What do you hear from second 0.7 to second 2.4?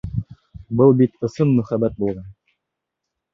Был бит ысын мөхәббәт булған!